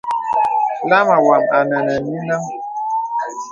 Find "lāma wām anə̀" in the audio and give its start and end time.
0.89-1.79